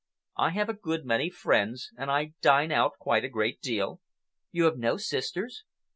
"I 0.37 0.49
have 0.53 0.67
a 0.67 0.73
good 0.73 1.05
many 1.05 1.29
friends, 1.29 1.91
and 1.95 2.09
I 2.09 2.33
dine 2.41 2.71
out 2.71 2.93
quite 2.97 3.23
a 3.23 3.29
great 3.29 3.61
deal." 3.61 4.01
"You 4.51 4.63
have 4.63 4.79
no 4.79 4.97
sisters?" 4.97 5.63